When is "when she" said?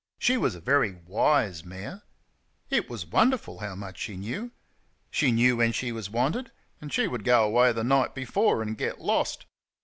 5.57-5.91